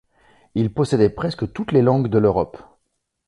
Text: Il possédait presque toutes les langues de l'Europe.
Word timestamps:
Il 0.55 0.73
possédait 0.73 1.11
presque 1.11 1.53
toutes 1.53 1.71
les 1.71 1.83
langues 1.83 2.07
de 2.07 2.17
l'Europe. 2.17 2.57